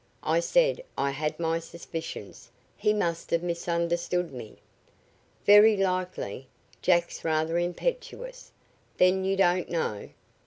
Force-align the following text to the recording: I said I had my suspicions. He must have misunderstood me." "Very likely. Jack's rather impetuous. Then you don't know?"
I 0.23 0.39
said 0.39 0.83
I 0.97 1.11
had 1.11 1.39
my 1.39 1.59
suspicions. 1.59 2.49
He 2.75 2.91
must 2.91 3.29
have 3.29 3.43
misunderstood 3.43 4.33
me." 4.33 4.57
"Very 5.45 5.77
likely. 5.77 6.47
Jack's 6.81 7.23
rather 7.23 7.59
impetuous. 7.59 8.51
Then 8.97 9.23
you 9.23 9.35
don't 9.37 9.69
know?" 9.69 10.09